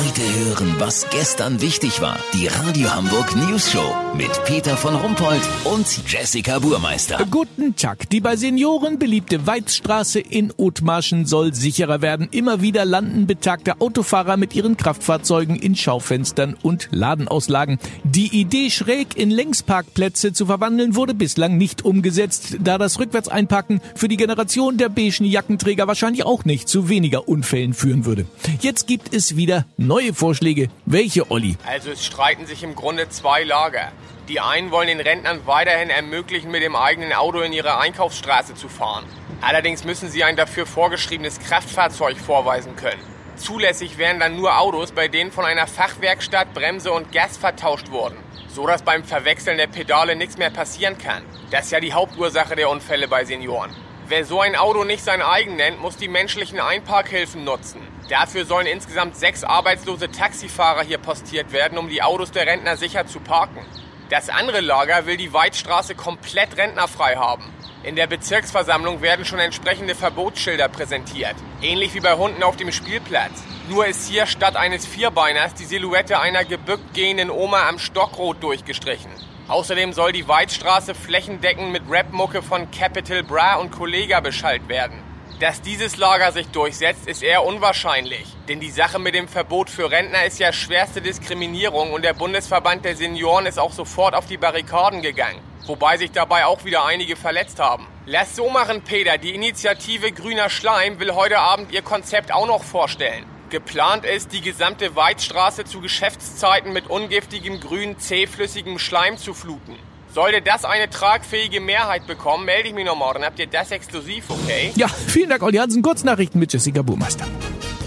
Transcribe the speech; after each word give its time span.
Heute 0.00 0.22
hören, 0.22 0.76
was 0.78 1.10
gestern 1.10 1.60
wichtig 1.60 2.00
war. 2.00 2.18
Die 2.32 2.46
Radio 2.46 2.94
Hamburg 2.94 3.36
News 3.36 3.70
Show 3.70 3.94
mit 4.16 4.30
Peter 4.46 4.74
von 4.74 4.94
Rumpold 4.94 5.42
und 5.64 5.86
Jessica 6.10 6.58
Burmeister. 6.58 7.18
Guten 7.30 7.76
Tag. 7.76 8.08
Die 8.08 8.20
bei 8.20 8.36
Senioren 8.36 8.98
beliebte 8.98 9.46
Weizstraße 9.46 10.18
in 10.18 10.54
Othmarschen 10.56 11.26
soll 11.26 11.52
sicherer 11.52 12.00
werden. 12.00 12.28
Immer 12.30 12.62
wieder 12.62 12.86
landen 12.86 13.26
betagte 13.26 13.82
Autofahrer 13.82 14.38
mit 14.38 14.56
ihren 14.56 14.78
Kraftfahrzeugen 14.78 15.56
in 15.56 15.76
Schaufenstern 15.76 16.56
und 16.62 16.88
Ladenauslagen. 16.92 17.78
Die 18.02 18.40
Idee, 18.40 18.70
schräg 18.70 19.18
in 19.18 19.30
Längsparkplätze 19.30 20.32
zu 20.32 20.46
verwandeln, 20.46 20.94
wurde 20.94 21.12
bislang 21.12 21.58
nicht 21.58 21.84
umgesetzt, 21.84 22.56
da 22.60 22.78
das 22.78 22.98
Rückwärtseinparken 22.98 23.82
für 23.94 24.08
die 24.08 24.16
Generation 24.16 24.78
der 24.78 24.88
beigen 24.88 25.26
Jackenträger 25.26 25.86
wahrscheinlich 25.86 26.24
auch 26.24 26.46
nicht 26.46 26.70
zu 26.70 26.88
weniger 26.88 27.28
Unfällen 27.28 27.74
führen 27.74 28.06
würde. 28.06 28.24
Jetzt 28.62 28.86
gibt 28.86 29.14
es 29.14 29.36
wieder 29.36 29.66
neue 29.90 30.14
Vorschläge. 30.14 30.68
Welche, 30.86 31.32
Olli? 31.32 31.56
Also 31.66 31.90
es 31.90 32.06
streiten 32.06 32.46
sich 32.46 32.62
im 32.62 32.76
Grunde 32.76 33.08
zwei 33.08 33.42
Lager. 33.42 33.90
Die 34.28 34.38
einen 34.38 34.70
wollen 34.70 34.86
den 34.86 35.00
Rentnern 35.00 35.40
weiterhin 35.46 35.90
ermöglichen, 35.90 36.52
mit 36.52 36.62
dem 36.62 36.76
eigenen 36.76 37.12
Auto 37.12 37.40
in 37.40 37.52
ihre 37.52 37.76
Einkaufsstraße 37.80 38.54
zu 38.54 38.68
fahren. 38.68 39.04
Allerdings 39.40 39.82
müssen 39.82 40.08
sie 40.08 40.22
ein 40.22 40.36
dafür 40.36 40.64
vorgeschriebenes 40.64 41.40
Kraftfahrzeug 41.40 42.18
vorweisen 42.18 42.76
können. 42.76 43.02
Zulässig 43.34 43.98
wären 43.98 44.20
dann 44.20 44.36
nur 44.36 44.60
Autos, 44.60 44.92
bei 44.92 45.08
denen 45.08 45.32
von 45.32 45.44
einer 45.44 45.66
Fachwerkstatt 45.66 46.54
Bremse 46.54 46.92
und 46.92 47.10
Gas 47.10 47.36
vertauscht 47.36 47.90
wurden. 47.90 48.18
So 48.46 48.68
dass 48.68 48.82
beim 48.82 49.02
Verwechseln 49.02 49.56
der 49.56 49.66
Pedale 49.66 50.14
nichts 50.14 50.38
mehr 50.38 50.50
passieren 50.50 50.98
kann. 50.98 51.24
Das 51.50 51.64
ist 51.64 51.72
ja 51.72 51.80
die 51.80 51.94
Hauptursache 51.94 52.54
der 52.54 52.70
Unfälle 52.70 53.08
bei 53.08 53.24
Senioren. 53.24 53.74
Wer 54.10 54.24
so 54.24 54.40
ein 54.40 54.56
Auto 54.56 54.82
nicht 54.82 55.04
sein 55.04 55.22
eigen 55.22 55.54
nennt, 55.54 55.80
muss 55.80 55.96
die 55.96 56.08
menschlichen 56.08 56.58
Einparkhilfen 56.58 57.44
nutzen. 57.44 57.80
Dafür 58.08 58.44
sollen 58.44 58.66
insgesamt 58.66 59.16
sechs 59.16 59.44
arbeitslose 59.44 60.10
Taxifahrer 60.10 60.82
hier 60.82 60.98
postiert 60.98 61.52
werden, 61.52 61.78
um 61.78 61.88
die 61.88 62.02
Autos 62.02 62.32
der 62.32 62.44
Rentner 62.44 62.76
sicher 62.76 63.06
zu 63.06 63.20
parken. 63.20 63.64
Das 64.08 64.28
andere 64.28 64.62
Lager 64.62 65.06
will 65.06 65.16
die 65.16 65.32
Weidstraße 65.32 65.94
komplett 65.94 66.56
rentnerfrei 66.56 67.14
haben. 67.14 67.44
In 67.84 67.94
der 67.94 68.08
Bezirksversammlung 68.08 69.00
werden 69.00 69.24
schon 69.24 69.38
entsprechende 69.38 69.94
Verbotsschilder 69.94 70.68
präsentiert. 70.68 71.36
Ähnlich 71.62 71.94
wie 71.94 72.00
bei 72.00 72.14
Hunden 72.14 72.42
auf 72.42 72.56
dem 72.56 72.72
Spielplatz. 72.72 73.44
Nur 73.68 73.86
ist 73.86 74.08
hier 74.08 74.26
statt 74.26 74.56
eines 74.56 74.86
Vierbeiners 74.86 75.54
die 75.54 75.66
Silhouette 75.66 76.18
einer 76.18 76.44
gebückt 76.44 76.94
gehenden 76.94 77.30
Oma 77.30 77.68
am 77.68 77.78
Stockrot 77.78 78.42
durchgestrichen. 78.42 79.12
Außerdem 79.50 79.92
soll 79.92 80.12
die 80.12 80.28
Weidstraße 80.28 80.94
flächendeckend 80.94 81.72
mit 81.72 81.82
Rapmucke 81.90 82.40
von 82.40 82.70
Capital 82.70 83.24
Bra 83.24 83.56
und 83.56 83.72
Kollega 83.72 84.20
beschallt 84.20 84.68
werden. 84.68 85.02
Dass 85.40 85.60
dieses 85.60 85.96
Lager 85.96 86.30
sich 86.30 86.46
durchsetzt, 86.48 87.08
ist 87.08 87.24
eher 87.24 87.44
unwahrscheinlich. 87.44 88.28
Denn 88.46 88.60
die 88.60 88.70
Sache 88.70 89.00
mit 89.00 89.16
dem 89.16 89.26
Verbot 89.26 89.68
für 89.68 89.90
Rentner 89.90 90.24
ist 90.24 90.38
ja 90.38 90.52
schwerste 90.52 91.02
Diskriminierung 91.02 91.92
und 91.92 92.04
der 92.04 92.12
Bundesverband 92.12 92.84
der 92.84 92.94
Senioren 92.94 93.46
ist 93.46 93.58
auch 93.58 93.72
sofort 93.72 94.14
auf 94.14 94.26
die 94.26 94.36
Barrikaden 94.36 95.02
gegangen. 95.02 95.40
Wobei 95.66 95.96
sich 95.96 96.12
dabei 96.12 96.46
auch 96.46 96.64
wieder 96.64 96.84
einige 96.84 97.16
verletzt 97.16 97.58
haben. 97.58 97.88
Lass 98.06 98.36
so 98.36 98.50
machen, 98.50 98.82
Peter. 98.82 99.18
Die 99.18 99.34
Initiative 99.34 100.12
Grüner 100.12 100.48
Schleim 100.48 101.00
will 101.00 101.14
heute 101.16 101.40
Abend 101.40 101.72
ihr 101.72 101.82
Konzept 101.82 102.32
auch 102.32 102.46
noch 102.46 102.62
vorstellen. 102.62 103.24
Geplant 103.50 104.04
ist, 104.04 104.32
die 104.32 104.40
gesamte 104.40 104.94
Weidstraße 104.96 105.64
zu 105.64 105.80
Geschäftszeiten 105.80 106.72
mit 106.72 106.88
ungiftigem 106.88 107.60
grün 107.60 107.98
zähflüssigem 107.98 108.78
Schleim 108.78 109.18
zu 109.18 109.34
fluten. 109.34 109.76
Sollte 110.14 110.40
das 110.40 110.64
eine 110.64 110.88
tragfähige 110.88 111.60
Mehrheit 111.60 112.06
bekommen, 112.06 112.44
melde 112.44 112.68
ich 112.68 112.74
mich 112.74 112.86
noch 112.86 112.96
morgen. 112.96 113.24
Habt 113.24 113.38
ihr 113.38 113.46
das 113.46 113.70
exklusiv, 113.70 114.24
okay? 114.28 114.72
Ja, 114.74 114.88
vielen 114.88 115.30
Dank, 115.30 115.42
Olli 115.42 115.58
Hansen. 115.58 115.82
Kurznachrichten 115.82 116.40
mit 116.40 116.52
Jessica 116.52 116.82
Burmeister. 116.82 117.26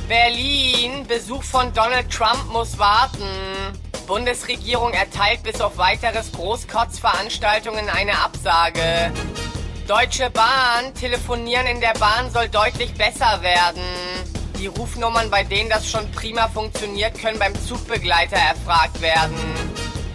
Berlin, 0.08 1.06
Besuch 1.08 1.44
von 1.44 1.74
Donald 1.74 2.10
Trump 2.10 2.52
muss 2.52 2.78
warten. 2.78 3.28
Bundesregierung 4.06 4.92
erteilt 4.92 5.44
bis 5.44 5.62
auf 5.62 5.78
weiteres 5.78 6.32
Großkotzveranstaltungen 6.34 7.90
eine 7.90 8.18
Absage. 8.20 9.12
Deutsche 9.88 10.30
Bahn, 10.30 10.94
telefonieren 10.94 11.68
in 11.68 11.82
der 11.82 11.94
Bahn 12.00 12.32
soll 12.32 12.48
deutlich 12.48 12.94
besser 12.94 13.42
werden. 13.42 13.82
Die 14.64 14.68
Rufnummern, 14.68 15.30
bei 15.30 15.44
denen 15.44 15.70
das 15.70 15.90
schon 15.90 16.10
prima 16.14 16.48
funktioniert, 16.48 17.20
können 17.20 17.38
beim 17.38 17.54
Zugbegleiter 17.54 18.38
erfragt 18.38 19.02
werden. 19.02 19.36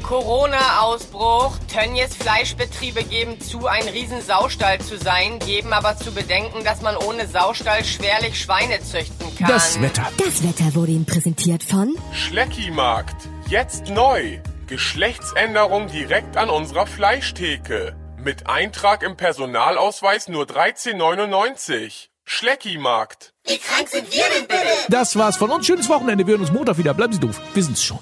Corona-Ausbruch. 0.02 1.58
Tönnies 1.70 2.16
Fleischbetriebe 2.16 3.04
geben 3.04 3.38
zu, 3.42 3.66
ein 3.66 3.86
Riesensaustall 3.86 4.80
zu 4.80 4.96
sein, 4.96 5.38
geben 5.38 5.74
aber 5.74 5.98
zu 5.98 6.14
bedenken, 6.14 6.64
dass 6.64 6.80
man 6.80 6.96
ohne 6.96 7.26
Saustall 7.26 7.84
schwerlich 7.84 8.40
Schweine 8.40 8.80
züchten 8.80 9.36
kann. 9.36 9.48
Das 9.48 9.82
Wetter. 9.82 10.10
Das 10.16 10.42
Wetter 10.42 10.74
wurde 10.74 10.92
Ihnen 10.92 11.04
präsentiert 11.04 11.62
von 11.62 11.94
Schleckimarkt. 12.14 13.28
Jetzt 13.50 13.88
neu. 13.90 14.38
Geschlechtsänderung 14.66 15.88
direkt 15.88 16.38
an 16.38 16.48
unserer 16.48 16.86
Fleischtheke. 16.86 17.94
Mit 18.16 18.46
Eintrag 18.46 19.02
im 19.02 19.18
Personalausweis 19.18 20.28
nur 20.28 20.44
13,99. 20.44 22.08
Schleckimarkt. 22.30 23.32
Wie 23.46 23.56
krank 23.56 23.88
sind 23.88 24.12
wir 24.12 24.24
denn 24.36 24.46
bitte? 24.46 24.60
Das 24.90 25.16
war's 25.16 25.38
von 25.38 25.50
uns. 25.50 25.66
Schönes 25.66 25.88
Wochenende. 25.88 26.26
Wir 26.26 26.32
hören 26.32 26.42
uns 26.42 26.52
Montag 26.52 26.76
wieder. 26.76 26.92
Bleiben 26.92 27.14
Sie 27.14 27.20
doof. 27.20 27.40
Wir 27.54 27.64
sind's 27.64 27.82
schon. 27.82 27.98